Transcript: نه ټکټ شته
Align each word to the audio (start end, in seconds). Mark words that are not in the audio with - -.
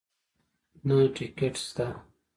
نه 0.85 0.95
ټکټ 1.15 1.55
شته 1.65 1.87